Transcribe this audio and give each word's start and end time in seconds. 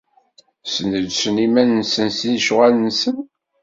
Sneǧsen 0.73 1.35
iman-nsen 1.45 2.07
s 2.17 2.19
lecɣal-nsen. 2.33 3.17